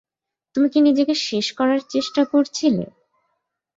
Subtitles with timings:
[0.55, 2.85] তুমি কি নিজেকে শেষ করার চেষ্টা করছিলে?